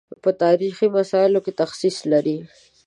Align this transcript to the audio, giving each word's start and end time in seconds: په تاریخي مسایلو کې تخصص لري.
په 0.23 0.29
تاریخي 0.43 0.87
مسایلو 0.97 1.39
کې 1.45 1.57
تخصص 1.61 1.95
لري. 2.11 2.37